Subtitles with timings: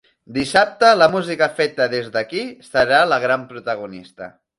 [0.35, 4.31] Dissabte, la música feta des d’aquí serà la gran protagonista.